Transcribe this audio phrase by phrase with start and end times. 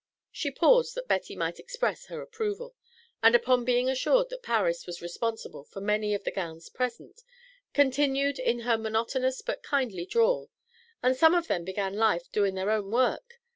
[0.31, 2.73] She paused that Betty might express her approval,
[3.21, 7.21] and upon being assured that Paris was responsible for many of the gowns present,
[7.75, 10.49] continued in her monotonous but kindly drawl,
[11.03, 13.35] "And some of them began life doin' their own work.